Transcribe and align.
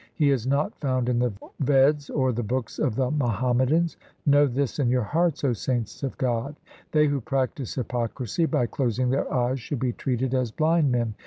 He 0.15 0.31
is 0.31 0.47
not 0.47 0.73
found 0.79 1.09
in 1.09 1.19
the 1.19 1.31
Veds 1.61 2.09
or 2.09 2.31
the 2.31 2.41
books 2.41 2.79
of 2.79 2.95
the 2.95 3.11
Muham 3.11 3.57
madans. 3.59 3.97
Know 4.25 4.47
this 4.47 4.79
in 4.79 4.89
your 4.89 5.03
hearts, 5.03 5.43
O 5.43 5.53
saints 5.53 6.01
of 6.01 6.17
God. 6.17 6.55
They 6.91 7.05
who 7.05 7.21
practise 7.21 7.75
hypocrisy 7.75 8.47
by 8.47 8.65
closing 8.65 9.11
their 9.11 9.31
eyes 9.31 9.59
Should 9.59 9.77
be 9.79 9.93
treated 9.93 10.33
as 10.33 10.49
blind 10.49 10.91
men. 10.91 11.13